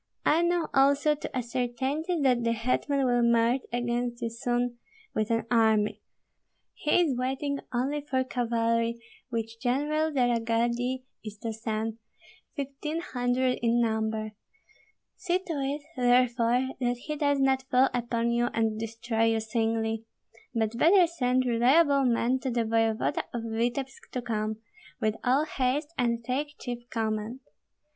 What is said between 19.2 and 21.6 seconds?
you singly. But better send